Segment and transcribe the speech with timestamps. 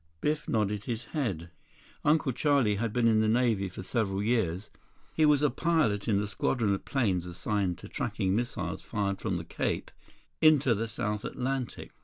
[0.23, 1.51] 11 Biff nodded his head.
[2.03, 4.71] Uncle Charlie had been in the Navy for several years.
[5.13, 9.37] He was a pilot in the squadron of planes assigned to tracking missiles fired from
[9.37, 9.91] the Cape
[10.41, 11.91] into the South Atlantic.